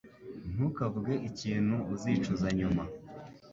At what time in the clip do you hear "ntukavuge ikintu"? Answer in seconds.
0.53-1.75